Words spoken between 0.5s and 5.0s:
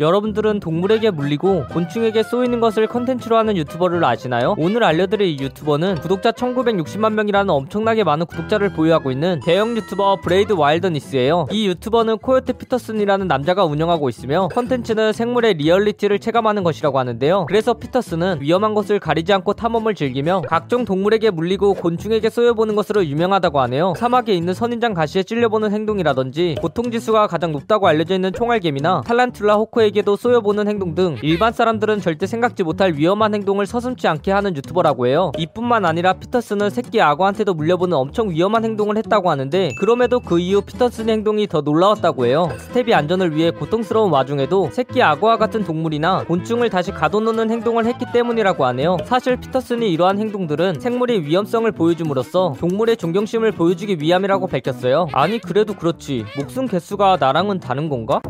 동물에게 물리고 곤충에게 쏘이는 것을 컨텐츠로 하는 유튜버를 아시나요? 오늘